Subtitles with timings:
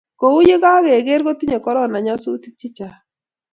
[0.19, 2.97] Kouyu kakeker ko kitinye corona nyasutik Che Chang